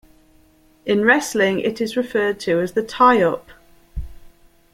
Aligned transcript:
In 0.83 1.05
wrestling 1.05 1.59
it 1.59 1.79
is 1.79 1.95
referred 1.95 2.39
to 2.39 2.59
as 2.59 2.71
the 2.71 2.81
tie-up. 2.81 3.49